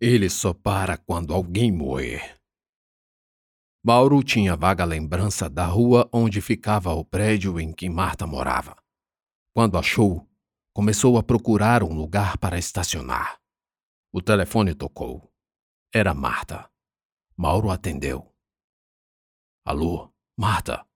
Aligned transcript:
Ele 0.00 0.30
só 0.30 0.54
para 0.54 0.96
quando 0.96 1.34
alguém 1.34 1.72
morrer. 1.72 2.38
Mauro 3.84 4.22
tinha 4.22 4.54
vaga 4.54 4.84
lembrança 4.84 5.50
da 5.50 5.66
rua 5.66 6.08
onde 6.12 6.40
ficava 6.40 6.92
o 6.92 7.04
prédio 7.04 7.58
em 7.58 7.72
que 7.72 7.88
Marta 7.88 8.24
morava. 8.24 8.76
Quando 9.52 9.76
achou, 9.76 10.28
começou 10.72 11.18
a 11.18 11.22
procurar 11.22 11.82
um 11.82 11.92
lugar 11.92 12.38
para 12.38 12.56
estacionar. 12.56 13.40
O 14.12 14.22
telefone 14.22 14.72
tocou. 14.72 15.32
Era 15.92 16.14
Marta. 16.14 16.70
Mauro 17.36 17.68
atendeu. 17.68 18.32
Alô, 19.64 20.12
Marta. 20.36 20.86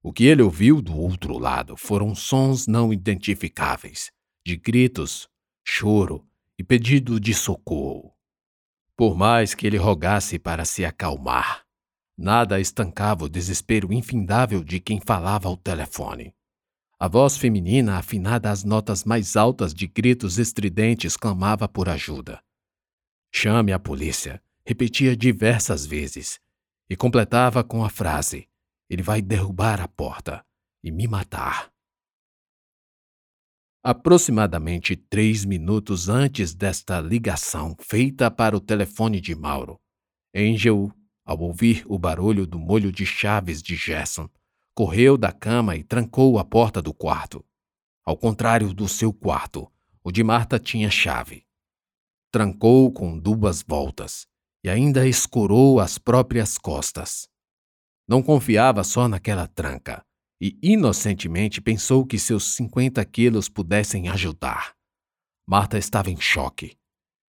O 0.00 0.12
que 0.12 0.24
ele 0.26 0.42
ouviu 0.42 0.80
do 0.80 0.96
outro 0.96 1.38
lado 1.38 1.76
foram 1.76 2.14
sons 2.14 2.68
não 2.68 2.92
identificáveis, 2.92 4.12
de 4.46 4.56
gritos, 4.56 5.28
choro 5.66 6.29
e 6.60 6.62
pedido 6.62 7.18
de 7.18 7.32
socorro. 7.32 8.14
Por 8.94 9.16
mais 9.16 9.54
que 9.54 9.66
ele 9.66 9.78
rogasse 9.78 10.38
para 10.38 10.66
se 10.66 10.84
acalmar, 10.84 11.64
nada 12.18 12.60
estancava 12.60 13.24
o 13.24 13.30
desespero 13.30 13.90
infindável 13.94 14.62
de 14.62 14.78
quem 14.78 15.00
falava 15.00 15.48
ao 15.48 15.56
telefone. 15.56 16.34
A 16.98 17.08
voz 17.08 17.38
feminina, 17.38 17.96
afinada 17.96 18.50
às 18.50 18.62
notas 18.62 19.04
mais 19.04 19.36
altas 19.36 19.72
de 19.72 19.86
gritos 19.86 20.38
estridentes, 20.38 21.16
clamava 21.16 21.66
por 21.66 21.88
ajuda. 21.88 22.42
Chame 23.32 23.72
a 23.72 23.78
polícia, 23.78 24.38
repetia 24.62 25.16
diversas 25.16 25.86
vezes, 25.86 26.38
e 26.90 26.94
completava 26.94 27.64
com 27.64 27.82
a 27.82 27.88
frase: 27.88 28.46
Ele 28.86 29.02
vai 29.02 29.22
derrubar 29.22 29.80
a 29.80 29.88
porta 29.88 30.44
e 30.84 30.90
me 30.92 31.08
matar. 31.08 31.72
Aproximadamente 33.82 34.94
três 34.94 35.42
minutos 35.46 36.10
antes 36.10 36.54
desta 36.54 37.00
ligação 37.00 37.74
feita 37.80 38.30
para 38.30 38.54
o 38.54 38.60
telefone 38.60 39.22
de 39.22 39.34
Mauro, 39.34 39.80
Angel, 40.36 40.92
ao 41.24 41.38
ouvir 41.38 41.82
o 41.86 41.98
barulho 41.98 42.46
do 42.46 42.58
molho 42.58 42.92
de 42.92 43.06
chaves 43.06 43.62
de 43.62 43.74
Gerson, 43.74 44.28
correu 44.74 45.16
da 45.16 45.32
cama 45.32 45.76
e 45.76 45.82
trancou 45.82 46.38
a 46.38 46.44
porta 46.44 46.82
do 46.82 46.92
quarto. 46.92 47.42
Ao 48.04 48.18
contrário 48.18 48.74
do 48.74 48.86
seu 48.86 49.14
quarto, 49.14 49.66
o 50.04 50.12
de 50.12 50.22
Marta 50.22 50.58
tinha 50.58 50.90
chave. 50.90 51.46
Trancou 52.30 52.92
com 52.92 53.18
duas 53.18 53.62
voltas 53.62 54.26
e 54.62 54.68
ainda 54.68 55.08
escorou 55.08 55.80
as 55.80 55.96
próprias 55.96 56.58
costas. 56.58 57.30
Não 58.06 58.22
confiava 58.22 58.84
só 58.84 59.08
naquela 59.08 59.46
tranca 59.46 60.04
e 60.40 60.58
inocentemente 60.62 61.60
pensou 61.60 62.06
que 62.06 62.18
seus 62.18 62.54
50 62.54 63.04
quilos 63.04 63.48
pudessem 63.48 64.08
ajudar. 64.08 64.74
Marta 65.46 65.76
estava 65.76 66.10
em 66.10 66.20
choque. 66.20 66.78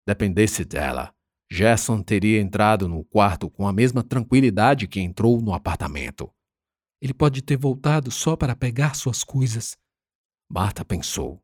Dependesse 0.07 0.65
dela, 0.65 1.13
Gerson 1.51 2.01
teria 2.01 2.41
entrado 2.41 2.87
no 2.87 3.03
quarto 3.03 3.49
com 3.49 3.67
a 3.67 3.73
mesma 3.73 4.03
tranquilidade 4.03 4.87
que 4.87 4.99
entrou 4.99 5.39
no 5.41 5.53
apartamento. 5.53 6.31
Ele 7.01 7.13
pode 7.13 7.41
ter 7.41 7.57
voltado 7.57 8.09
só 8.09 8.35
para 8.35 8.55
pegar 8.55 8.95
suas 8.95 9.23
coisas. 9.23 9.77
Marta 10.49 10.83
pensou. 10.83 11.43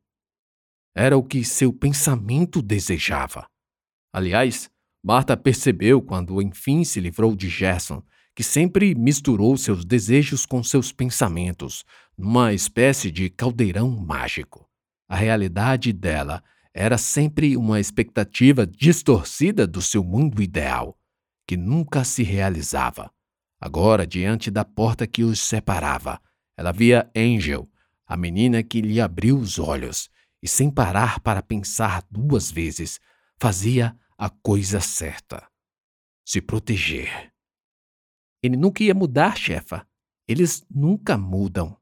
Era 0.96 1.18
o 1.18 1.24
que 1.24 1.44
seu 1.44 1.72
pensamento 1.72 2.62
desejava. 2.62 3.48
Aliás, 4.14 4.70
Marta 5.04 5.38
percebeu 5.38 6.02
quando 6.02 6.42
enfim 6.42 6.84
se 6.84 7.00
livrou 7.00 7.36
de 7.36 7.50
Gerson 7.50 8.04
que 8.36 8.44
sempre 8.44 8.96
misturou 8.96 9.58
seus 9.58 9.84
desejos 9.84 10.46
com 10.46 10.64
seus 10.64 10.92
pensamentos, 10.92 11.84
numa 12.18 12.54
espécie 12.54 13.12
de 13.12 13.30
caldeirão 13.30 13.90
mágico. 13.90 14.70
A 15.08 15.16
realidade 15.16 15.92
dela 15.92 16.44
era 16.74 16.98
sempre 16.98 17.58
uma 17.58 17.80
expectativa 17.80 18.66
distorcida 18.66 19.68
do 19.68 19.82
seu 19.82 20.04
mundo 20.04 20.42
ideal, 20.42 20.98
que 21.46 21.58
nunca 21.58 22.04
se 22.04 22.24
realizava. 22.24 23.12
Agora, 23.60 24.08
diante 24.08 24.50
da 24.50 24.64
porta 24.64 25.06
que 25.06 25.24
os 25.24 25.40
separava, 25.40 26.20
ela 26.58 26.72
via 26.72 27.10
Angel, 27.16 27.70
a 28.08 28.16
menina 28.16 28.64
que 28.64 28.82
lhe 28.82 29.02
abriu 29.02 29.38
os 29.38 29.60
olhos, 29.60 30.10
e 30.42 30.48
sem 30.48 30.72
parar 30.72 31.20
para 31.20 31.42
pensar 31.42 32.04
duas 32.10 32.50
vezes, 32.50 33.00
fazia 33.38 33.96
a 34.18 34.30
coisa 34.30 34.80
certa: 34.80 35.48
se 36.26 36.42
proteger. 36.42 37.31
Ele 38.42 38.58
nunca 38.58 38.84
ia 38.84 38.94
mudar, 38.94 39.38
chefa. 39.38 39.88
Eles 40.28 40.66
nunca 40.70 41.18
mudam. 41.18 41.78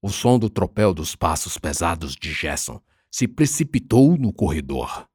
O 0.00 0.08
som 0.08 0.38
do 0.38 0.48
tropel 0.48 0.94
dos 0.94 1.16
passos 1.16 1.58
pesados 1.58 2.14
de 2.14 2.32
Gerson 2.32 2.80
se 3.10 3.26
precipitou 3.26 4.16
no 4.16 4.32
corredor. 4.32 5.08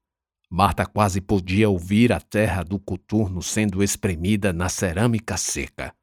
Marta 0.50 0.84
quase 0.84 1.20
podia 1.20 1.68
ouvir 1.68 2.12
a 2.12 2.20
terra 2.20 2.62
do 2.62 2.78
coturno 2.78 3.42
sendo 3.42 3.82
espremida 3.82 4.52
na 4.52 4.68
cerâmica 4.68 5.36
seca. 5.36 5.94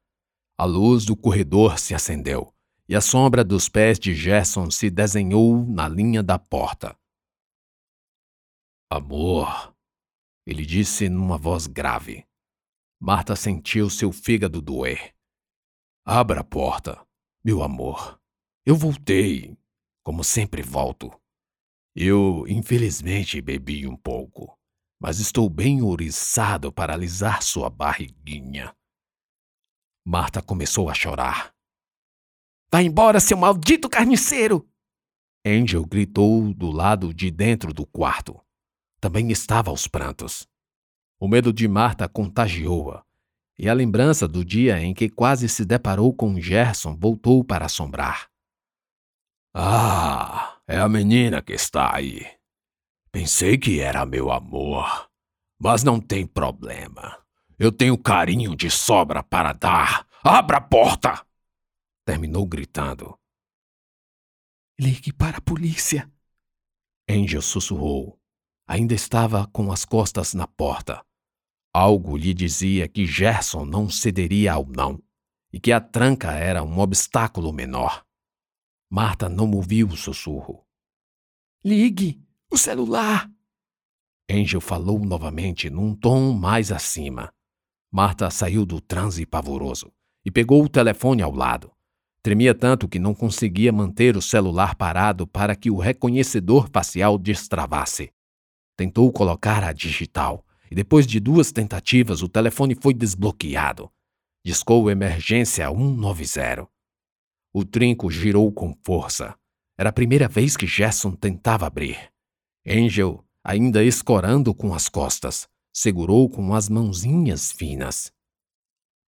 A 0.58 0.66
luz 0.66 1.06
do 1.06 1.16
corredor 1.16 1.78
se 1.78 1.94
acendeu 1.94 2.54
e 2.92 2.96
a 2.96 3.00
sombra 3.00 3.44
dos 3.44 3.70
pés 3.70 3.98
de 3.98 4.14
Gerson 4.14 4.70
se 4.70 4.90
desenhou 4.90 5.66
na 5.66 5.88
linha 5.88 6.22
da 6.22 6.38
porta. 6.38 6.94
Amor, 8.90 9.74
ele 10.46 10.66
disse 10.66 11.08
numa 11.08 11.38
voz 11.38 11.68
grave. 11.68 12.26
Marta 13.04 13.36
sentiu 13.36 13.90
seu 13.90 14.12
fígado 14.12 14.62
doer. 14.62 15.16
Abra 16.06 16.42
a 16.42 16.44
porta, 16.44 17.04
meu 17.44 17.64
amor. 17.64 18.22
Eu 18.64 18.76
voltei, 18.76 19.58
como 20.04 20.24
sempre 20.24 20.62
volto. 20.62 21.12
Eu, 21.96 22.46
infelizmente, 22.48 23.42
bebi 23.42 23.88
um 23.88 23.98
pouco, 23.98 24.56
mas 25.02 25.18
estou 25.18 25.50
bem 25.50 25.82
ouriçado 25.82 26.72
para 26.72 26.94
alisar 26.94 27.42
sua 27.42 27.72
barriguinha. 27.72 28.72
Marta 30.06 30.40
começou 30.40 30.88
a 30.88 30.94
chorar. 30.94 31.56
Vai 32.72 32.84
embora, 32.84 33.20
seu 33.20 33.36
maldito 33.36 33.90
carniceiro! 33.90 34.70
Angel 35.44 35.84
gritou 35.88 36.54
do 36.54 36.70
lado 36.70 37.12
de 37.12 37.32
dentro 37.32 37.74
do 37.74 37.84
quarto. 37.84 38.40
Também 39.00 39.32
estava 39.32 39.72
aos 39.72 39.88
prantos. 39.88 40.48
O 41.22 41.28
medo 41.28 41.54
de 41.54 41.68
Marta 41.68 42.10
contagiou-a, 42.10 43.06
e 43.56 43.70
a 43.70 43.74
lembrança 43.76 44.28
do 44.28 44.44
dia 44.44 44.82
em 44.82 44.92
que 44.92 45.08
quase 45.08 45.48
se 45.48 45.64
deparou 45.64 46.12
com 46.12 46.42
Gerson 46.42 46.98
voltou 46.98 47.44
para 47.44 47.68
assombrar. 47.68 48.28
Ah, 49.54 50.58
é 50.68 50.80
a 50.80 50.90
menina 50.90 51.40
que 51.40 51.54
está 51.54 51.96
aí. 51.96 52.26
Pensei 53.12 53.56
que 53.56 53.80
era 53.80 54.04
meu 54.04 54.32
amor, 54.32 55.12
mas 55.60 55.84
não 55.84 56.02
tem 56.02 56.26
problema. 56.26 57.24
Eu 57.60 57.72
tenho 57.72 57.96
carinho 58.00 58.56
de 58.56 58.72
sobra 58.72 59.22
para 59.22 59.54
dar. 59.54 60.08
Abra 60.24 60.58
a 60.58 60.62
porta! 60.62 61.24
Terminou 62.04 62.48
gritando. 62.48 63.16
Ligue 64.80 65.14
para 65.14 65.38
a 65.38 65.42
polícia. 65.42 66.12
Angel 67.08 67.44
sussurrou. 67.44 68.20
Ainda 68.66 68.96
estava 68.96 69.46
com 69.54 69.72
as 69.72 69.86
costas 69.86 70.34
na 70.34 70.48
porta. 70.48 71.06
Algo 71.74 72.18
lhe 72.18 72.34
dizia 72.34 72.88
que 72.88 73.06
Gerson 73.06 73.64
não 73.66 73.90
cederia 73.90 74.54
ao 74.54 74.66
não 74.66 75.02
e 75.54 75.60
que 75.60 75.72
a 75.72 75.80
tranca 75.80 76.32
era 76.32 76.64
um 76.64 76.80
obstáculo 76.80 77.54
menor. 77.54 78.06
Marta 78.90 79.30
não 79.30 79.50
ouviu 79.52 79.88
o 79.88 79.96
sussurro. 79.96 80.66
Ligue 81.64 82.22
o 82.50 82.58
celular! 82.58 83.32
Angel 84.30 84.60
falou 84.60 85.00
novamente 85.00 85.70
num 85.70 85.96
tom 85.96 86.34
mais 86.34 86.72
acima. 86.72 87.34
Marta 87.90 88.30
saiu 88.30 88.66
do 88.66 88.82
transe 88.82 89.26
pavoroso 89.26 89.94
e 90.26 90.32
pegou 90.32 90.64
o 90.64 90.70
telefone 90.70 91.22
ao 91.22 91.34
lado. 91.34 91.72
Tremia 92.22 92.54
tanto 92.54 92.88
que 92.88 93.00
não 93.00 93.14
conseguia 93.14 93.72
manter 93.72 94.16
o 94.16 94.22
celular 94.22 94.76
parado 94.76 95.26
para 95.26 95.56
que 95.56 95.72
o 95.72 95.78
reconhecedor 95.78 96.70
facial 96.72 97.18
destravasse. 97.18 98.12
Tentou 98.78 99.12
colocar 99.12 99.64
a 99.64 99.74
digital, 99.74 100.46
e 100.72 100.76
depois 100.76 101.06
de 101.06 101.20
duas 101.20 101.52
tentativas 101.52 102.22
o 102.22 102.30
telefone 102.30 102.74
foi 102.74 102.94
desbloqueado. 102.94 103.92
Discou 104.44 104.90
emergência 104.90 105.68
190. 105.68 106.68
O 107.54 107.66
trinco 107.66 108.10
girou 108.10 108.50
com 108.54 108.74
força. 108.86 109.36
Era 109.78 109.90
a 109.90 109.94
primeira 109.94 110.30
vez 110.30 110.56
que 110.56 110.66
Gerson 110.66 111.12
tentava 111.12 111.68
abrir. 111.68 112.12
Angel, 112.66 113.24
ainda 113.44 113.84
escorando 113.84 114.54
com 114.54 114.74
as 114.74 114.88
costas, 114.88 115.50
segurou 115.74 116.30
com 116.30 116.54
as 116.54 116.70
mãozinhas 116.70 117.52
finas. 117.52 118.12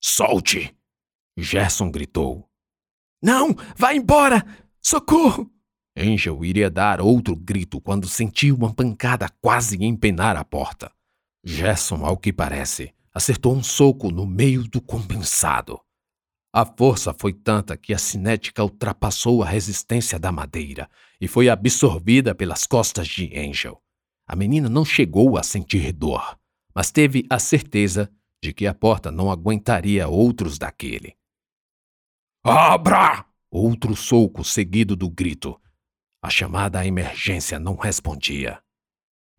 Solte! 0.04 0.76
Gerson 1.38 1.90
gritou. 1.90 2.50
Não! 3.22 3.56
Vá 3.78 3.94
embora! 3.94 4.46
Socorro! 4.82 5.50
Angel 5.98 6.44
iria 6.44 6.70
dar 6.70 7.00
outro 7.00 7.36
grito 7.36 7.80
quando 7.80 8.08
sentiu 8.08 8.56
uma 8.56 8.74
pancada 8.74 9.30
quase 9.42 9.82
empenar 9.82 10.36
a 10.36 10.44
porta. 10.44 10.95
Gerson, 11.46 12.04
ao 12.04 12.18
que 12.18 12.34
parece, 12.34 12.92
acertou 13.14 13.56
um 13.56 13.62
soco 13.62 14.10
no 14.10 14.26
meio 14.26 14.64
do 14.64 14.82
compensado. 14.82 15.80
A 16.52 16.66
força 16.66 17.14
foi 17.14 17.34
tanta 17.34 17.78
que 17.78 17.94
a 17.94 17.98
cinética 18.00 18.64
ultrapassou 18.64 19.44
a 19.44 19.46
resistência 19.46 20.18
da 20.18 20.32
madeira 20.32 20.90
e 21.22 21.28
foi 21.28 21.48
absorvida 21.48 22.34
pelas 22.34 22.66
costas 22.66 23.08
de 23.08 23.38
Angel. 23.38 23.80
a 24.28 24.36
menina 24.36 24.68
não 24.68 24.84
chegou 24.84 25.38
a 25.38 25.44
sentir 25.44 25.92
dor, 25.92 26.40
mas 26.74 26.92
teve 26.92 27.26
a 27.30 27.38
certeza 27.38 28.12
de 28.42 28.52
que 28.52 28.66
a 28.66 28.74
porta 28.74 29.12
não 29.12 29.30
aguentaria 29.30 30.08
outros 30.08 30.58
daquele. 30.58 31.16
Abra! 32.44 33.26
Outro 33.52 33.96
soco 33.96 34.44
seguido 34.44 34.96
do 34.96 35.10
grito. 35.10 35.60
A 36.24 36.30
chamada 36.30 36.80
à 36.80 36.86
emergência 36.88 37.60
não 37.60 37.76
respondia. 37.76 38.62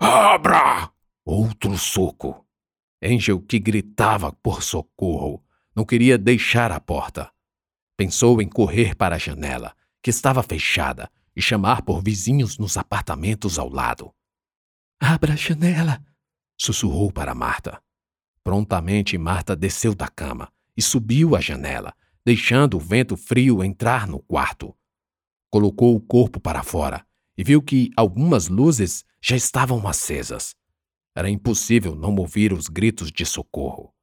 Abra! 0.00 0.92
Outro 1.28 1.76
soco. 1.76 2.46
Angel, 3.02 3.40
que 3.40 3.58
gritava 3.58 4.32
por 4.32 4.62
socorro, 4.62 5.44
não 5.74 5.84
queria 5.84 6.16
deixar 6.16 6.70
a 6.70 6.78
porta. 6.78 7.32
Pensou 7.96 8.40
em 8.40 8.48
correr 8.48 8.94
para 8.94 9.16
a 9.16 9.18
janela, 9.18 9.74
que 10.00 10.08
estava 10.08 10.40
fechada, 10.40 11.10
e 11.34 11.42
chamar 11.42 11.82
por 11.82 12.00
vizinhos 12.00 12.58
nos 12.58 12.76
apartamentos 12.76 13.58
ao 13.58 13.68
lado. 13.68 14.14
Abra 15.00 15.32
a 15.32 15.36
janela! 15.36 16.00
sussurrou 16.56 17.10
para 17.10 17.34
Marta. 17.34 17.82
Prontamente 18.44 19.18
Marta 19.18 19.56
desceu 19.56 19.96
da 19.96 20.06
cama 20.06 20.50
e 20.76 20.80
subiu 20.80 21.34
a 21.34 21.40
janela, 21.40 21.92
deixando 22.24 22.76
o 22.76 22.80
vento 22.80 23.16
frio 23.16 23.64
entrar 23.64 24.06
no 24.06 24.20
quarto. 24.20 24.74
Colocou 25.50 25.96
o 25.96 26.00
corpo 26.00 26.38
para 26.38 26.62
fora 26.62 27.04
e 27.36 27.42
viu 27.42 27.60
que 27.60 27.90
algumas 27.96 28.46
luzes 28.46 29.04
já 29.20 29.34
estavam 29.34 29.86
acesas. 29.88 30.54
Era 31.16 31.30
impossível 31.30 31.96
não 31.96 32.14
ouvir 32.16 32.52
os 32.52 32.68
gritos 32.68 33.10
de 33.10 33.24
socorro. 33.24 33.94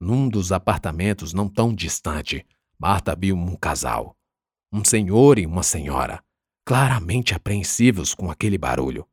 Num 0.00 0.26
dos 0.26 0.50
apartamentos 0.50 1.34
não 1.34 1.46
tão 1.46 1.74
distante, 1.74 2.46
Marta 2.78 3.14
viu 3.14 3.36
um 3.36 3.54
casal. 3.54 4.16
Um 4.72 4.82
senhor 4.82 5.38
e 5.38 5.44
uma 5.44 5.62
senhora, 5.62 6.24
claramente 6.64 7.34
apreensivos 7.34 8.14
com 8.14 8.30
aquele 8.30 8.56
barulho. 8.56 9.06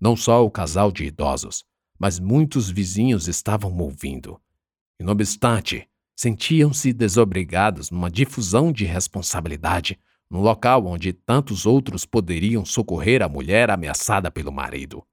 Não 0.00 0.14
só 0.14 0.46
o 0.46 0.50
casal 0.50 0.92
de 0.92 1.04
idosos, 1.04 1.64
mas 1.98 2.20
muitos 2.20 2.70
vizinhos 2.70 3.26
estavam 3.26 3.76
ouvindo. 3.78 4.40
E, 5.00 5.02
não 5.02 5.12
obstante, 5.12 5.88
sentiam-se 6.16 6.92
desobrigados 6.92 7.90
numa 7.90 8.08
difusão 8.08 8.70
de 8.70 8.84
responsabilidade 8.84 9.98
no 10.30 10.40
local 10.40 10.86
onde 10.86 11.12
tantos 11.12 11.66
outros 11.66 12.06
poderiam 12.06 12.64
socorrer 12.64 13.22
a 13.22 13.28
mulher 13.28 13.70
ameaçada 13.70 14.30
pelo 14.30 14.52
marido. 14.52 15.04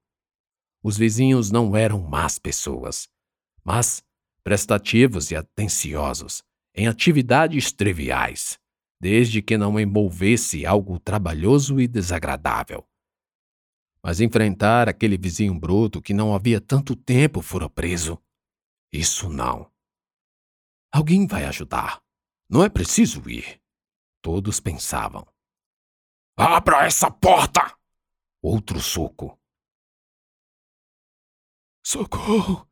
Os 0.82 0.96
vizinhos 0.96 1.50
não 1.50 1.76
eram 1.76 2.00
más 2.00 2.38
pessoas, 2.38 3.08
mas 3.62 4.02
prestativos 4.42 5.30
e 5.30 5.36
atenciosos 5.36 6.42
em 6.74 6.88
atividades 6.88 7.72
triviais, 7.72 8.58
desde 9.00 9.42
que 9.42 9.58
não 9.58 9.78
envolvesse 9.78 10.64
algo 10.64 10.98
trabalhoso 10.98 11.80
e 11.80 11.86
desagradável. 11.86 12.86
Mas 14.02 14.20
enfrentar 14.20 14.88
aquele 14.88 15.18
vizinho 15.18 15.58
bruto 15.58 16.00
que 16.00 16.14
não 16.14 16.34
havia 16.34 16.60
tanto 16.60 16.96
tempo 16.96 17.42
fora 17.42 17.68
preso, 17.68 18.18
isso 18.92 19.28
não. 19.28 19.70
Alguém 20.92 21.26
vai 21.26 21.44
ajudar. 21.44 22.02
Não 22.48 22.64
é 22.64 22.68
preciso 22.68 23.28
ir. 23.30 23.60
Todos 24.20 24.58
pensavam. 24.58 25.24
Abra 26.36 26.84
essa 26.84 27.10
porta! 27.10 27.76
Outro 28.42 28.80
soco. 28.80 29.39
Socorro! 31.82 32.68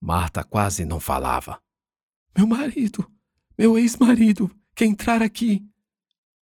Marta 0.00 0.44
quase 0.44 0.84
não 0.84 1.00
falava. 1.00 1.60
Meu 2.36 2.46
marido, 2.46 3.10
meu 3.56 3.78
ex-marido, 3.78 4.50
quer 4.74 4.86
entrar 4.86 5.22
aqui. 5.22 5.66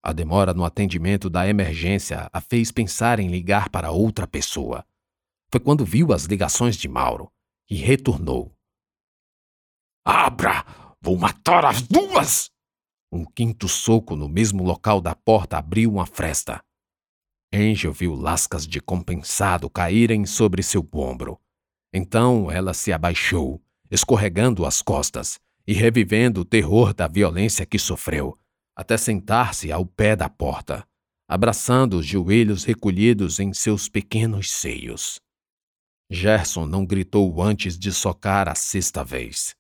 A 0.03 0.13
demora 0.13 0.53
no 0.53 0.65
atendimento 0.65 1.31
da 1.31 1.49
emergência 1.49 2.29
a 2.33 2.41
fez 2.41 2.71
pensar 2.71 3.21
em 3.21 3.29
ligar 3.29 3.71
para 3.71 3.91
outra 3.91 4.27
pessoa. 4.27 4.85
Foi 5.51 5.61
quando 5.61 5.85
viu 5.85 6.13
as 6.13 6.25
ligações 6.25 6.77
de 6.77 6.89
Mauro 6.89 7.33
e 7.71 7.77
retornou. 7.77 8.55
Abra! 10.05 10.65
Vou 11.01 11.19
matar 11.19 11.65
as 11.65 11.83
duas! 11.83 12.51
Um 13.13 13.25
quinto 13.25 13.69
soco 13.69 14.17
no 14.17 14.29
mesmo 14.29 14.65
local 14.65 15.01
da 15.01 15.15
porta 15.15 15.59
abriu 15.59 15.93
uma 15.93 16.07
fresta. 16.07 16.63
Angel 17.53 17.93
viu 17.93 18.15
lascas 18.15 18.67
de 18.67 18.81
compensado 18.81 19.71
caírem 19.71 20.27
sobre 20.27 20.63
seu 20.63 20.87
ombro. 20.93 21.41
Então 21.95 22.51
ela 22.51 22.75
se 22.75 22.93
abaixou, 22.93 23.63
escorregando 23.89 24.67
as 24.67 24.83
costas 24.83 25.39
e 25.65 25.73
revivendo 25.73 26.41
o 26.41 26.45
terror 26.45 26.93
da 26.93 27.07
violência 27.07 27.65
que 27.65 27.79
sofreu 27.79 28.37
até 28.77 28.97
sentar-se 28.97 29.71
ao 29.71 29.87
pé 29.87 30.17
da 30.17 30.29
porta, 30.29 30.85
abraçando 31.29 31.99
os 31.99 32.07
joelhos 32.07 32.65
recolhidos 32.65 33.39
em 33.39 33.53
seus 33.53 33.89
pequenos 33.89 34.51
seios. 34.51 35.21
Gerson 36.11 36.67
não 36.67 36.85
gritou 36.85 37.41
antes 37.41 37.79
de 37.79 37.93
socar 37.93 38.49
a 38.49 38.55
sexta 38.55 39.05
vez. 39.05 39.55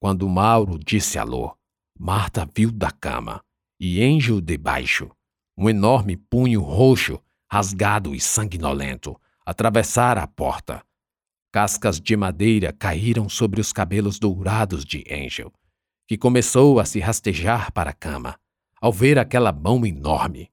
Quando 0.00 0.28
Mauro 0.28 0.78
disse 0.78 1.18
alô, 1.18 1.54
Marta 1.98 2.48
viu 2.54 2.70
da 2.70 2.92
cama 2.92 3.40
e 3.80 4.02
Angel 4.02 4.40
debaixo, 4.40 5.10
um 5.56 5.68
enorme 5.68 6.16
punho 6.16 6.62
roxo, 6.62 7.20
rasgado 7.50 8.14
e 8.14 8.20
sanguinolento, 8.20 9.20
atravessar 9.44 10.16
a 10.16 10.26
porta. 10.26 10.82
Cascas 11.52 12.00
de 12.00 12.16
madeira 12.16 12.72
caíram 12.72 13.28
sobre 13.28 13.60
os 13.60 13.72
cabelos 13.72 14.18
dourados 14.18 14.84
de 14.84 15.04
Angel 15.10 15.52
que 16.08 16.16
começou 16.16 16.80
a 16.80 16.86
se 16.86 17.00
rastejar 17.00 17.70
para 17.70 17.90
a 17.90 17.92
cama, 17.92 18.40
ao 18.80 18.90
ver 18.90 19.18
aquela 19.18 19.52
mão 19.52 19.84
enorme. 19.84 20.50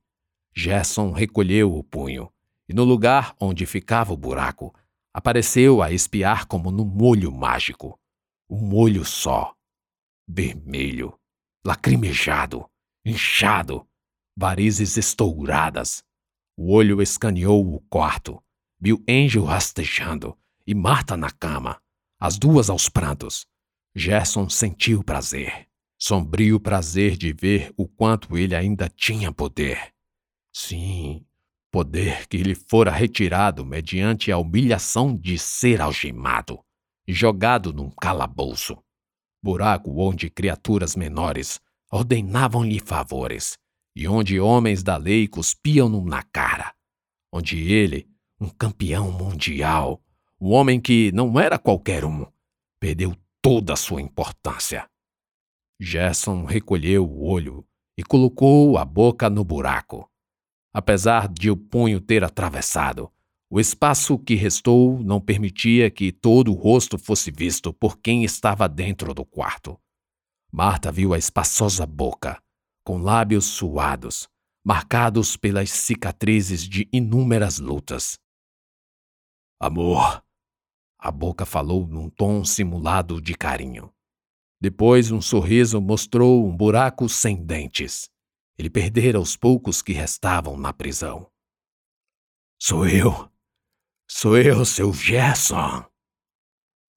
Gerson 0.54 1.14
recolheu 1.14 1.74
o 1.74 1.82
punho, 1.82 2.30
e 2.68 2.74
no 2.74 2.84
lugar 2.84 3.34
onde 3.40 3.66
ficava 3.66 4.12
o 4.12 4.18
buraco, 4.18 4.76
apareceu 5.14 5.82
a 5.82 5.94
espiar 5.94 6.46
como 6.46 6.72
num 6.72 6.84
molho 6.84 7.32
mágico. 7.32 7.98
Um 8.50 8.60
molho 8.68 9.06
só. 9.06 9.56
Vermelho, 10.28 11.18
lacrimejado, 11.66 12.70
inchado, 13.06 13.88
varizes 14.36 14.98
estouradas. 14.98 16.04
O 16.58 16.74
olho 16.74 17.02
escaneou 17.02 17.76
o 17.76 17.80
quarto, 17.90 18.44
viu 18.78 19.02
Angel 19.08 19.46
rastejando 19.46 20.38
e 20.66 20.74
Marta 20.74 21.16
na 21.16 21.30
cama, 21.30 21.80
as 22.20 22.38
duas 22.38 22.70
aos 22.70 22.90
prantos, 22.90 23.46
Gerson 23.96 24.50
sentiu 24.50 25.04
prazer, 25.04 25.68
sombrio 25.98 26.60
prazer 26.60 27.16
de 27.16 27.32
ver 27.32 27.72
o 27.78 27.88
quanto 27.88 28.38
ele 28.38 28.56
ainda 28.56 28.90
tinha 28.90 29.32
poder. 29.32 29.94
Sim, 30.54 31.26
poder 31.72 32.28
que 32.28 32.38
lhe 32.38 32.56
fora 32.56 32.92
retirado 32.92 33.66
mediante 33.66 34.32
a 34.32 34.38
humilhação 34.38 35.16
de 35.16 35.38
ser 35.38 35.82
algemado 35.82 36.60
e 37.08 37.14
jogado 37.14 37.72
num 37.72 37.90
calabouço, 37.90 38.78
buraco 39.44 40.00
onde 40.00 40.30
criaturas 40.30 40.96
menores 40.96 41.60
ordenavam-lhe 41.92 42.80
favores 42.80 43.58
e 43.96 44.08
onde 44.08 44.40
homens 44.40 44.84
da 44.84 44.98
lei 44.98 45.28
cuspiam-no 45.28 46.04
na 46.04 46.24
cara, 46.24 46.74
onde 47.32 47.72
ele, 47.72 48.10
um 48.40 48.50
campeão 48.50 49.12
mundial, 49.12 50.02
um 50.40 50.52
homem 50.52 50.80
que 50.80 51.12
não 51.12 51.40
era 51.40 51.58
qualquer 51.58 52.04
um, 52.04 52.26
perdeu 52.80 53.16
toda 53.42 53.74
a 53.74 53.78
sua 53.78 54.02
importância. 54.02 54.90
Gerson 55.80 56.46
recolheu 56.46 57.06
o 57.06 57.26
olho 57.26 57.66
e 57.98 58.04
colocou 58.04 58.78
a 58.78 58.86
boca 58.86 59.30
no 59.30 59.44
buraco. 59.44 60.10
Apesar 60.74 61.28
de 61.28 61.50
o 61.50 61.56
punho 61.56 62.02
ter 62.02 62.24
atravessado, 62.24 63.12
o 63.50 63.60
espaço 63.60 64.18
que 64.18 64.36
restou 64.36 65.00
não 65.00 65.22
permitia 65.22 65.90
que 65.92 66.12
todo 66.12 66.52
o 66.52 66.56
rosto 66.56 66.98
fosse 66.98 67.32
visto 67.32 67.72
por 67.72 68.00
quem 68.00 68.24
estava 68.24 68.68
dentro 68.68 69.14
do 69.14 69.24
quarto. 69.24 69.80
Marta 70.52 70.92
viu 70.92 71.14
a 71.14 71.18
espaçosa 71.18 71.86
boca, 71.86 72.42
com 72.84 72.98
lábios 72.98 73.46
suados, 73.46 74.28
marcados 74.66 75.38
pelas 75.38 75.70
cicatrizes 75.70 76.68
de 76.68 76.90
inúmeras 76.92 77.60
lutas. 77.60 78.18
Amor, 79.60 80.25
a 81.06 81.12
boca 81.12 81.46
falou 81.46 81.86
num 81.86 82.10
tom 82.10 82.44
simulado 82.44 83.22
de 83.22 83.36
carinho. 83.36 83.94
Depois, 84.60 85.12
um 85.12 85.22
sorriso 85.22 85.80
mostrou 85.80 86.48
um 86.48 86.58
buraco 86.58 87.08
sem 87.08 87.36
dentes. 87.46 88.10
Ele 88.58 88.72
perdera 88.72 89.20
os 89.20 89.38
poucos 89.38 89.84
que 89.84 89.94
restavam 89.94 90.58
na 90.58 90.74
prisão. 90.74 91.30
Sou 92.60 92.88
eu. 92.88 93.30
Sou 94.10 94.36
eu, 94.36 94.66
seu 94.66 94.92
Gerson. 94.92 95.86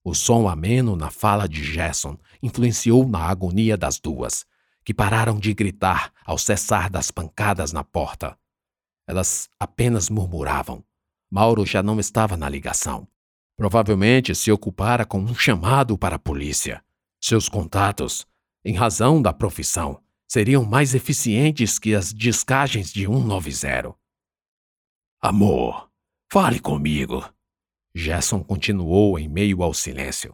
O 0.03 0.15
som 0.15 0.49
ameno 0.49 0.95
na 0.95 1.11
fala 1.11 1.47
de 1.47 1.63
Gerson 1.63 2.17
influenciou 2.41 3.07
na 3.07 3.19
agonia 3.19 3.77
das 3.77 3.99
duas, 3.99 4.43
que 4.83 4.91
pararam 4.91 5.37
de 5.37 5.53
gritar 5.53 6.11
ao 6.25 6.39
cessar 6.39 6.89
das 6.89 7.11
pancadas 7.11 7.71
na 7.71 7.83
porta. 7.83 8.35
Elas 9.05 9.47
apenas 9.59 10.09
murmuravam. 10.09 10.83
Mauro 11.29 11.63
já 11.63 11.83
não 11.83 11.99
estava 11.99 12.35
na 12.35 12.49
ligação. 12.49 13.07
Provavelmente 13.59 14.33
se 14.33 14.53
ocupara 14.53 15.05
com 15.05 15.19
um 15.19 15.35
chamado 15.35 15.97
para 15.97 16.15
a 16.15 16.19
polícia. 16.19 16.81
Seus 17.19 17.49
contatos, 17.49 18.25
em 18.63 18.73
razão 18.73 19.21
da 19.21 19.33
profissão, 19.33 20.01
seriam 20.25 20.63
mais 20.63 20.95
eficientes 20.95 21.77
que 21.77 21.93
as 21.93 22.13
descagens 22.13 22.89
de 22.89 23.05
190. 23.05 23.93
Amor, 25.21 25.89
fale 26.31 26.61
comigo. 26.61 27.21
Gerson 27.93 28.41
continuou 28.41 29.19
em 29.19 29.27
meio 29.27 29.61
ao 29.61 29.73
silêncio. 29.73 30.33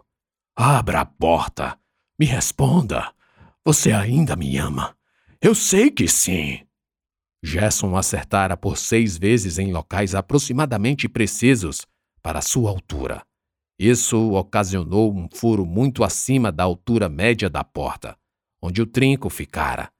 Abra 0.55 1.01
a 1.01 1.05
porta. 1.05 1.79
Me 2.19 2.27
responda. 2.27 3.11
Você 3.65 3.91
ainda 3.91 4.35
me 4.35 4.55
ama? 4.59 4.95
Eu 5.41 5.55
sei 5.55 5.89
que 5.89 6.07
sim. 6.07 6.63
Gerson 7.41 7.97
acertara 7.97 8.55
por 8.55 8.77
seis 8.77 9.17
vezes 9.17 9.57
em 9.57 9.73
locais 9.73 10.13
aproximadamente 10.13 11.09
precisos 11.09 11.87
para 12.25 12.41
sua 12.41 12.71
altura. 12.71 13.23
Isso 13.77 14.31
ocasionou 14.31 15.13
um 15.13 15.29
furo 15.31 15.63
muito 15.63 16.03
acima 16.03 16.51
da 16.51 16.63
altura 16.63 17.07
média 17.07 17.51
da 17.51 17.63
porta, 17.63 18.17
onde 18.59 18.81
o 18.81 18.87
trinco 18.87 19.29
ficara. 19.29 19.91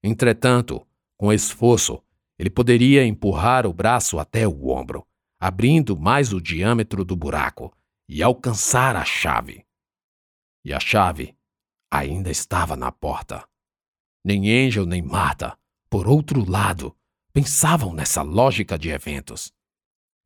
Entretanto, 0.00 0.86
com 1.16 1.32
esforço, 1.32 2.00
ele 2.38 2.50
poderia 2.50 3.04
empurrar 3.04 3.66
o 3.66 3.72
braço 3.72 4.20
até 4.20 4.46
o 4.46 4.68
ombro, 4.68 5.04
abrindo 5.40 5.98
mais 5.98 6.32
o 6.32 6.40
diâmetro 6.40 7.04
do 7.04 7.16
buraco 7.16 7.76
e 8.08 8.22
alcançar 8.22 8.94
a 8.94 9.04
chave. 9.04 9.66
E 10.64 10.72
a 10.72 10.78
chave 10.78 11.36
ainda 11.90 12.30
estava 12.30 12.76
na 12.76 12.92
porta. 12.92 13.44
Nem 14.24 14.68
Angel 14.68 14.86
nem 14.86 15.02
Marta, 15.02 15.58
por 15.90 16.06
outro 16.06 16.48
lado, 16.48 16.96
pensavam 17.32 17.92
nessa 17.92 18.22
lógica 18.22 18.78
de 18.78 18.90
eventos. 18.90 19.52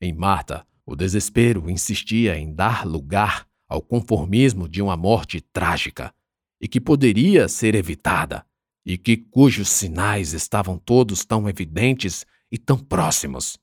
Em 0.03 0.13
Marta, 0.13 0.67
o 0.87 0.95
desespero 0.95 1.69
insistia 1.69 2.39
em 2.39 2.55
dar 2.55 2.87
lugar 2.87 3.47
ao 3.69 3.83
conformismo 3.83 4.69
de 4.69 4.81
uma 4.81 4.97
morte 4.97 5.41
trágica 5.41 6.15
e 6.61 6.69
que 6.69 6.81
poderia 6.81 7.49
ser 7.49 7.75
evitada, 7.75 8.47
e 8.85 8.97
que 8.97 9.17
cujos 9.17 9.69
sinais 9.69 10.33
estavam 10.33 10.79
todos 10.79 11.25
tão 11.25 11.49
evidentes 11.49 12.25
e 12.51 12.57
tão 12.57 12.79
próximos. 12.79 13.59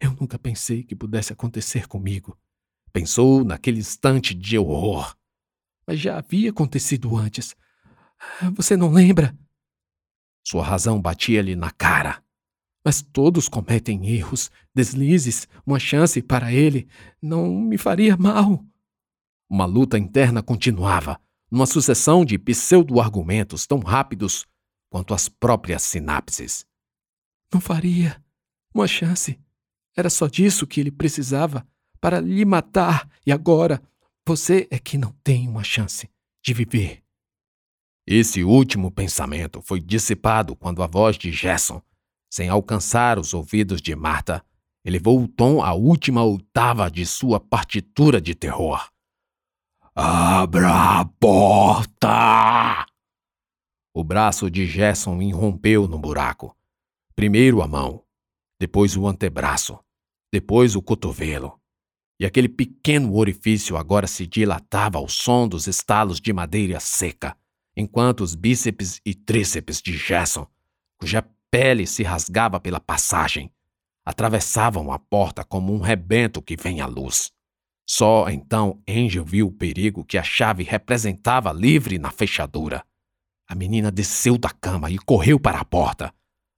Eu 0.00 0.10
nunca 0.20 0.38
pensei 0.38 0.82
que 0.82 0.96
pudesse 0.96 1.32
acontecer 1.32 1.86
comigo. 1.86 2.36
Pensou 2.92 3.44
naquele 3.44 3.78
instante 3.78 4.34
de 4.34 4.58
horror 4.58 5.16
mas 5.88 5.98
já 5.98 6.18
havia 6.18 6.50
acontecido 6.50 7.16
antes. 7.16 7.56
Você 8.54 8.76
não 8.76 8.92
lembra? 8.92 9.34
Sua 10.46 10.62
razão 10.62 11.00
batia-lhe 11.00 11.56
na 11.56 11.70
cara. 11.70 12.22
Mas 12.84 13.02
todos 13.02 13.48
cometem 13.48 14.08
erros, 14.08 14.50
deslizes, 14.74 15.48
uma 15.66 15.78
chance 15.78 16.22
para 16.22 16.52
ele 16.52 16.88
não 17.20 17.60
me 17.60 17.76
faria 17.76 18.16
mal. 18.16 18.64
Uma 19.50 19.64
luta 19.64 19.98
interna 19.98 20.42
continuava, 20.42 21.20
numa 21.50 21.66
sucessão 21.66 22.24
de 22.24 22.38
pseudo-argumentos 22.38 23.66
tão 23.66 23.78
rápidos 23.80 24.46
quanto 24.90 25.12
as 25.14 25.28
próprias 25.28 25.82
sinapses. 25.82 26.64
Não 27.52 27.60
faria. 27.60 28.22
Uma 28.74 28.86
chance. 28.86 29.38
Era 29.96 30.10
só 30.10 30.26
disso 30.26 30.66
que 30.66 30.80
ele 30.80 30.90
precisava 30.90 31.66
para 32.00 32.20
lhe 32.20 32.44
matar 32.44 33.08
e 33.26 33.32
agora 33.32 33.82
você 34.26 34.68
é 34.70 34.78
que 34.78 34.98
não 34.98 35.12
tem 35.24 35.48
uma 35.48 35.64
chance 35.64 36.08
de 36.44 36.54
viver. 36.54 37.02
Esse 38.06 38.44
último 38.44 38.90
pensamento 38.90 39.60
foi 39.62 39.80
dissipado 39.80 40.54
quando 40.54 40.82
a 40.82 40.86
voz 40.86 41.16
de 41.16 41.32
Gerson, 41.32 41.82
sem 42.30 42.48
alcançar 42.48 43.18
os 43.18 43.32
ouvidos 43.34 43.80
de 43.80 43.94
Marta, 43.94 44.44
elevou 44.84 45.22
o 45.22 45.28
tom 45.28 45.62
à 45.62 45.74
última 45.74 46.22
oitava 46.22 46.90
de 46.90 47.04
sua 47.04 47.40
partitura 47.40 48.20
de 48.20 48.34
terror. 48.34 48.88
Abra 49.94 51.00
a 51.00 51.04
porta! 51.04 52.86
O 53.94 54.04
braço 54.04 54.50
de 54.50 54.66
Gerson 54.66 55.20
irrompeu 55.20 55.88
no 55.88 55.98
buraco. 55.98 56.56
Primeiro 57.16 57.62
a 57.62 57.66
mão, 57.66 58.04
depois 58.60 58.96
o 58.96 59.06
antebraço, 59.06 59.78
depois 60.32 60.76
o 60.76 60.82
cotovelo, 60.82 61.58
e 62.20 62.26
aquele 62.26 62.48
pequeno 62.48 63.14
orifício 63.16 63.76
agora 63.76 64.06
se 64.06 64.26
dilatava 64.26 64.98
ao 64.98 65.08
som 65.08 65.48
dos 65.48 65.66
estalos 65.66 66.20
de 66.20 66.32
madeira 66.32 66.78
seca, 66.80 67.36
enquanto 67.76 68.20
os 68.20 68.34
bíceps 68.34 69.00
e 69.04 69.14
tríceps 69.14 69.80
de 69.80 69.96
Jason, 69.96 70.46
cuja 70.98 71.24
pele 71.50 71.86
se 71.86 72.02
rasgava 72.02 72.60
pela 72.60 72.80
passagem, 72.80 73.50
atravessavam 74.04 74.92
a 74.92 74.98
porta 74.98 75.44
como 75.44 75.72
um 75.72 75.80
rebento 75.80 76.40
que 76.42 76.56
vem 76.56 76.80
à 76.80 76.86
luz. 76.86 77.30
Só 77.86 78.28
então 78.28 78.82
Angel 78.88 79.24
viu 79.24 79.46
o 79.48 79.52
perigo 79.52 80.04
que 80.04 80.18
a 80.18 80.22
chave 80.22 80.62
representava 80.62 81.52
livre 81.52 81.98
na 81.98 82.10
fechadura. 82.10 82.84
A 83.48 83.54
menina 83.54 83.90
desceu 83.90 84.36
da 84.36 84.50
cama 84.50 84.90
e 84.90 84.98
correu 84.98 85.40
para 85.40 85.58
a 85.58 85.64
porta. 85.64 86.12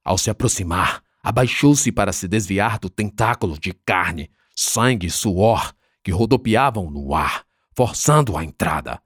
Ao 0.05 0.19
se 0.19 0.29
aproximar, 0.29 1.03
abaixou-se 1.23 1.93
para 1.93 2.13
se 2.13 2.27
desviar 2.27 2.79
do 2.79 2.91
tentáculo 2.91 3.59
de 3.59 3.73
carne 3.73 4.29
sangue 4.61 5.07
e 5.07 5.11
suor 5.11 5.73
que 6.03 6.11
rodopiavam 6.11 6.91
no 6.91 7.15
ar, 7.15 7.45
forçando 7.75 8.37
a 8.37 8.45
entrada. 8.45 9.01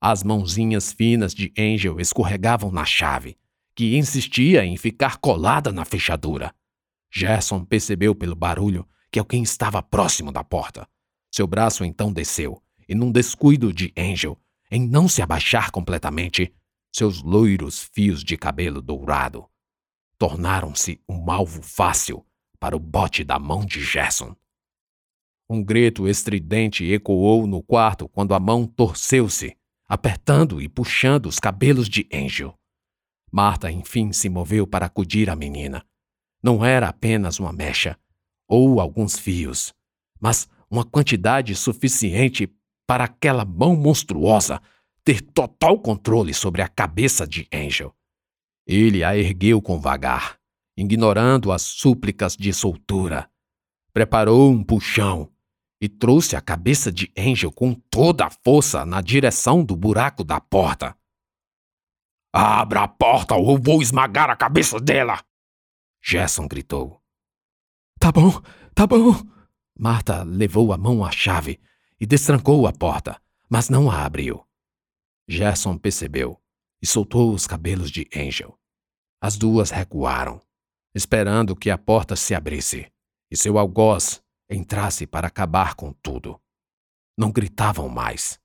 As 0.00 0.22
mãozinhas 0.22 0.92
finas 0.92 1.34
de 1.34 1.52
Angel 1.58 2.00
escorregavam 2.00 2.70
na 2.70 2.84
chave, 2.84 3.36
que 3.76 3.96
insistia 3.96 4.64
em 4.64 4.76
ficar 4.76 5.18
colada 5.18 5.70
na 5.70 5.84
fechadura. 5.84 6.52
Gerson 7.12 7.64
percebeu 7.64 8.14
pelo 8.14 8.34
barulho 8.34 8.88
que 9.12 9.20
alguém 9.20 9.44
estava 9.44 9.82
próximo 9.82 10.32
da 10.32 10.42
porta. 10.42 10.88
Seu 11.30 11.46
braço 11.46 11.84
então 11.84 12.12
desceu, 12.12 12.60
e 12.88 12.94
num 12.94 13.12
descuido 13.12 13.72
de 13.72 13.92
Angel, 13.96 14.36
em 14.70 14.84
não 14.88 15.06
se 15.06 15.22
abaixar 15.22 15.70
completamente, 15.70 16.52
seus 16.92 17.22
loiros 17.22 17.88
fios 17.92 18.24
de 18.24 18.36
cabelo 18.36 18.82
dourado 18.82 19.46
tornaram-se 20.18 21.00
um 21.08 21.30
alvo 21.30 21.62
fácil 21.62 22.24
para 22.58 22.76
o 22.76 22.80
bote 22.80 23.22
da 23.22 23.38
mão 23.38 23.64
de 23.64 23.80
Gerson. 23.80 24.34
Um 25.48 25.62
grito 25.62 26.08
estridente 26.08 26.84
ecoou 26.90 27.46
no 27.46 27.62
quarto 27.62 28.08
quando 28.08 28.34
a 28.34 28.40
mão 28.40 28.66
torceu-se, 28.66 29.56
apertando 29.86 30.60
e 30.60 30.68
puxando 30.68 31.26
os 31.26 31.38
cabelos 31.38 31.88
de 31.88 32.08
Angel. 32.12 32.58
Marta, 33.36 33.70
enfim, 33.70 34.12
se 34.12 34.30
moveu 34.30 34.66
para 34.66 34.86
acudir 34.86 35.28
a 35.28 35.36
menina. 35.36 35.84
Não 36.42 36.64
era 36.64 36.88
apenas 36.88 37.38
uma 37.38 37.52
mecha, 37.52 37.94
ou 38.48 38.80
alguns 38.80 39.18
fios, 39.18 39.74
mas 40.18 40.48
uma 40.70 40.86
quantidade 40.86 41.54
suficiente 41.54 42.50
para 42.86 43.04
aquela 43.04 43.44
mão 43.44 43.76
monstruosa 43.76 44.58
ter 45.04 45.20
total 45.20 45.78
controle 45.78 46.32
sobre 46.32 46.62
a 46.62 46.68
cabeça 46.68 47.26
de 47.26 47.46
Angel. 47.52 47.94
Ele 48.66 49.04
a 49.04 49.14
ergueu 49.14 49.60
com 49.60 49.78
vagar, 49.78 50.38
ignorando 50.74 51.52
as 51.52 51.60
súplicas 51.60 52.38
de 52.38 52.54
soltura. 52.54 53.28
Preparou 53.92 54.50
um 54.50 54.64
puxão 54.64 55.30
e 55.78 55.90
trouxe 55.90 56.36
a 56.36 56.40
cabeça 56.40 56.90
de 56.90 57.12
Angel 57.14 57.52
com 57.52 57.74
toda 57.74 58.24
a 58.24 58.30
força 58.30 58.86
na 58.86 59.02
direção 59.02 59.62
do 59.62 59.76
buraco 59.76 60.24
da 60.24 60.40
porta. 60.40 60.96
Abra 62.32 62.82
a 62.82 62.88
porta 62.88 63.34
ou 63.34 63.52
eu 63.52 63.62
vou 63.62 63.80
esmagar 63.80 64.30
a 64.30 64.36
cabeça 64.36 64.78
dela! 64.78 65.22
Gerson 66.02 66.46
gritou. 66.46 67.02
Tá 67.98 68.12
bom, 68.12 68.30
tá 68.74 68.86
bom. 68.86 69.14
Marta 69.78 70.22
levou 70.22 70.72
a 70.72 70.78
mão 70.78 71.04
à 71.04 71.10
chave 71.10 71.60
e 72.00 72.06
destrancou 72.06 72.66
a 72.66 72.72
porta, 72.72 73.20
mas 73.48 73.68
não 73.68 73.90
a 73.90 74.04
abriu. 74.04 74.46
Gerson 75.28 75.76
percebeu 75.76 76.40
e 76.80 76.86
soltou 76.86 77.32
os 77.32 77.46
cabelos 77.46 77.90
de 77.90 78.08
Angel. 78.14 78.58
As 79.20 79.36
duas 79.36 79.70
recuaram, 79.70 80.40
esperando 80.94 81.56
que 81.56 81.70
a 81.70 81.78
porta 81.78 82.14
se 82.14 82.34
abrisse, 82.34 82.90
e 83.30 83.36
seu 83.36 83.58
algoz 83.58 84.22
entrasse 84.48 85.06
para 85.06 85.26
acabar 85.26 85.74
com 85.74 85.92
tudo. 85.92 86.40
Não 87.18 87.32
gritavam 87.32 87.88
mais. 87.88 88.38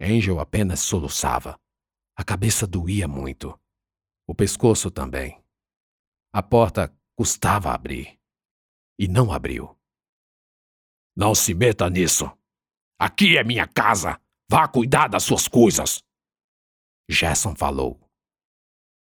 Angel 0.00 0.40
apenas 0.40 0.80
soluçava. 0.80 1.58
A 2.16 2.24
cabeça 2.24 2.66
doía 2.66 3.06
muito. 3.06 3.58
O 4.26 4.34
pescoço 4.34 4.90
também. 4.90 5.42
A 6.32 6.42
porta 6.42 6.92
custava 7.14 7.72
abrir. 7.72 8.18
E 8.98 9.06
não 9.06 9.32
abriu. 9.32 9.78
Não 11.14 11.34
se 11.34 11.54
meta 11.54 11.88
nisso. 11.90 12.30
Aqui 12.98 13.36
é 13.36 13.44
minha 13.44 13.66
casa. 13.66 14.20
Vá 14.50 14.66
cuidar 14.66 15.08
das 15.08 15.22
suas 15.22 15.46
coisas. 15.46 16.02
Jason 17.10 17.54
falou. 17.54 18.00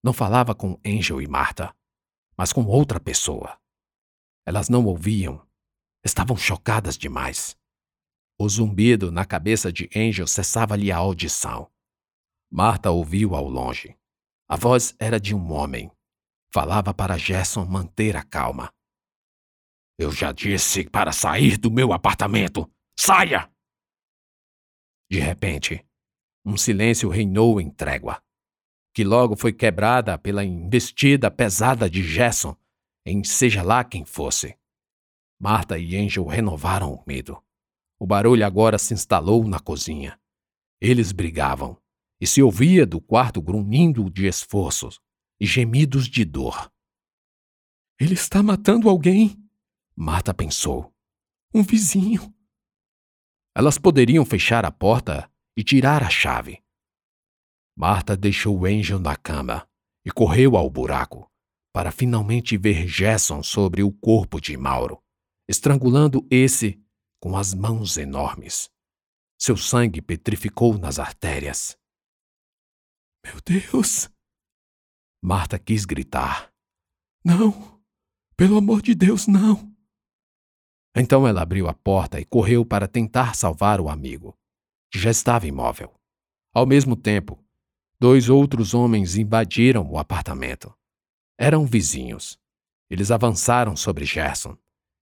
Não 0.03 0.13
falava 0.13 0.55
com 0.55 0.79
Angel 0.85 1.21
e 1.21 1.27
Marta, 1.27 1.75
mas 2.37 2.51
com 2.51 2.65
outra 2.65 2.99
pessoa. 2.99 3.59
Elas 4.45 4.69
não 4.69 4.85
ouviam 4.85 5.45
Estavam 6.05 6.35
chocadas 6.35 6.97
demais. 6.97 7.57
O 8.37 8.49
zumbido 8.49 9.09
na 9.09 9.23
cabeça 9.23 9.71
de 9.71 9.89
Angel 9.95 10.27
cessava-lhe 10.27 10.91
a 10.91 10.97
audição. 10.97 11.71
Marta 12.55 12.91
ouviu 12.91 13.33
ao 13.33 13.49
longe. 13.49 13.97
A 14.47 14.55
voz 14.55 14.95
era 14.99 15.19
de 15.19 15.33
um 15.33 15.51
homem. 15.51 15.91
Falava 16.53 16.93
para 16.93 17.17
Gerson 17.17 17.65
manter 17.65 18.15
a 18.15 18.21
calma. 18.21 18.71
Eu 19.97 20.11
já 20.11 20.31
disse 20.31 20.87
para 20.87 21.11
sair 21.11 21.57
do 21.57 21.71
meu 21.71 21.91
apartamento. 21.91 22.71
Saia! 22.95 23.51
De 25.09 25.17
repente, 25.17 25.83
um 26.45 26.55
silêncio 26.55 27.09
reinou 27.09 27.59
em 27.59 27.71
trégua, 27.71 28.21
que 28.93 29.03
logo 29.03 29.35
foi 29.35 29.51
quebrada 29.51 30.15
pela 30.19 30.43
investida 30.43 31.31
pesada 31.31 31.89
de 31.89 32.03
Gerson 32.03 32.55
em 33.03 33.23
seja 33.23 33.63
lá 33.63 33.83
quem 33.83 34.05
fosse. 34.05 34.55
Marta 35.41 35.79
e 35.79 35.97
Angel 35.97 36.27
renovaram 36.27 36.93
o 36.93 37.03
medo. 37.07 37.43
O 37.99 38.05
barulho 38.05 38.45
agora 38.45 38.77
se 38.77 38.93
instalou 38.93 39.43
na 39.47 39.59
cozinha. 39.59 40.19
Eles 40.79 41.11
brigavam, 41.11 41.81
e 42.23 42.25
se 42.25 42.41
ouvia 42.41 42.85
do 42.85 43.01
quarto 43.01 43.41
grunhindo 43.41 44.09
de 44.09 44.27
esforços 44.27 44.97
e 45.37 45.45
gemidos 45.45 46.07
de 46.07 46.23
dor. 46.23 46.71
Ele 47.99 48.13
está 48.13 48.41
matando 48.41 48.87
alguém, 48.87 49.35
Marta 49.93 50.33
pensou. 50.33 50.95
Um 51.53 51.61
vizinho. 51.61 52.33
Elas 53.53 53.77
poderiam 53.77 54.23
fechar 54.23 54.63
a 54.63 54.71
porta 54.71 55.29
e 55.53 55.65
tirar 55.65 56.01
a 56.01 56.09
chave. 56.09 56.63
Marta 57.75 58.15
deixou 58.15 58.65
Angel 58.65 58.99
na 58.99 59.17
cama 59.17 59.67
e 60.05 60.09
correu 60.09 60.55
ao 60.55 60.69
buraco 60.69 61.29
para 61.73 61.91
finalmente 61.91 62.57
ver 62.57 62.87
Gerson 62.87 63.43
sobre 63.43 63.83
o 63.83 63.91
corpo 63.91 64.39
de 64.39 64.55
Mauro, 64.55 65.03
estrangulando 65.45 66.25
esse 66.31 66.81
com 67.19 67.35
as 67.35 67.53
mãos 67.53 67.97
enormes. 67.97 68.69
Seu 69.37 69.57
sangue 69.57 70.01
petrificou 70.01 70.77
nas 70.77 70.99
artérias. 70.99 71.77
Meu 73.25 73.35
Deus! 73.45 74.09
Marta 75.21 75.57
quis 75.57 75.85
gritar. 75.85 76.51
Não! 77.23 77.81
Pelo 78.35 78.57
amor 78.57 78.81
de 78.81 78.93
Deus, 78.93 79.27
não! 79.27 79.73
Então 80.95 81.27
ela 81.27 81.41
abriu 81.41 81.67
a 81.67 81.73
porta 81.73 82.19
e 82.19 82.25
correu 82.25 82.65
para 82.65 82.87
tentar 82.87 83.35
salvar 83.35 83.79
o 83.79 83.89
amigo, 83.89 84.37
que 84.91 84.99
já 84.99 85.09
estava 85.09 85.47
imóvel. 85.47 85.93
Ao 86.53 86.65
mesmo 86.65 86.95
tempo, 86.95 87.43
dois 87.99 88.29
outros 88.29 88.73
homens 88.73 89.15
invadiram 89.15 89.89
o 89.89 89.97
apartamento. 89.97 90.73
Eram 91.37 91.65
vizinhos. 91.65 92.37
Eles 92.89 93.09
avançaram 93.09 93.75
sobre 93.75 94.05
Gerson, 94.05 94.57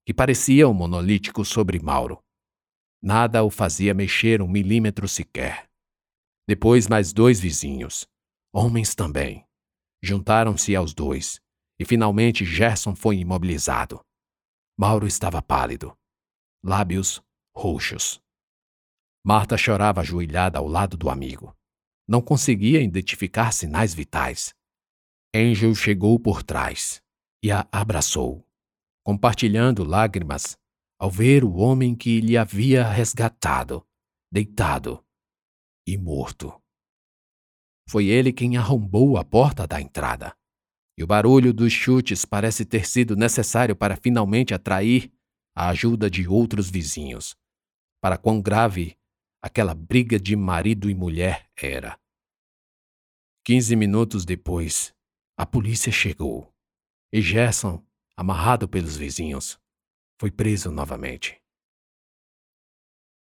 que 0.05 0.13
parecia 0.13 0.67
um 0.69 0.73
monolítico 0.73 1.43
sobre 1.43 1.79
Mauro. 1.79 2.23
Nada 3.01 3.43
o 3.43 3.49
fazia 3.49 3.93
mexer 3.93 4.41
um 4.41 4.47
milímetro 4.47 5.07
sequer. 5.07 5.70
Depois, 6.48 6.88
mais 6.88 7.13
dois 7.13 7.39
vizinhos, 7.39 8.07
homens 8.53 8.95
também, 8.95 9.45
juntaram-se 10.01 10.75
aos 10.75 10.93
dois, 10.93 11.39
e 11.79 11.86
finalmente 11.86 12.43
Gerson 12.43 12.95
foi 12.95 13.17
imobilizado. 13.17 14.03
Mauro 14.77 15.05
estava 15.05 15.41
pálido, 15.41 15.95
lábios 16.63 17.21
roxos. 17.55 18.21
Marta 19.24 19.55
chorava 19.55 20.01
ajoelhada 20.01 20.57
ao 20.57 20.67
lado 20.67 20.98
do 20.98 21.10
amigo. 21.10 21.55
Não 22.07 22.21
conseguia 22.21 22.81
identificar 22.81 23.51
sinais 23.51 23.93
vitais. 23.93 24.53
Angel 25.33 25.74
chegou 25.75 26.19
por 26.19 26.43
trás 26.43 27.01
e 27.43 27.51
a 27.51 27.67
abraçou, 27.71 28.45
compartilhando 29.03 29.83
lágrimas 29.83 30.57
ao 31.00 31.10
ver 31.10 31.43
o 31.43 31.53
homem 31.53 31.95
que 31.95 32.19
lhe 32.19 32.36
havia 32.36 32.88
resgatado, 32.88 33.86
deitado 34.31 35.03
e 35.85 35.97
morto. 35.97 36.61
Foi 37.89 38.07
ele 38.07 38.31
quem 38.31 38.57
arrombou 38.57 39.17
a 39.17 39.23
porta 39.23 39.67
da 39.67 39.81
entrada 39.81 40.35
e 40.97 41.03
o 41.03 41.07
barulho 41.07 41.51
dos 41.51 41.73
chutes 41.73 42.25
parece 42.25 42.63
ter 42.63 42.85
sido 42.85 43.15
necessário 43.15 43.75
para 43.75 43.95
finalmente 43.95 44.53
atrair 44.53 45.11
a 45.55 45.69
ajuda 45.69 46.09
de 46.09 46.27
outros 46.27 46.69
vizinhos, 46.69 47.35
para 48.00 48.17
quão 48.17 48.41
grave 48.41 48.95
aquela 49.41 49.73
briga 49.73 50.19
de 50.19 50.35
marido 50.35 50.89
e 50.89 50.93
mulher 50.93 51.50
era. 51.55 52.00
Quinze 53.43 53.75
minutos 53.75 54.23
depois, 54.23 54.93
a 55.35 55.45
polícia 55.45 55.91
chegou 55.91 56.53
e 57.11 57.21
Gerson, 57.21 57.83
amarrado 58.15 58.67
pelos 58.67 58.95
vizinhos, 58.95 59.59
foi 60.19 60.29
preso 60.29 60.71
novamente. 60.71 61.40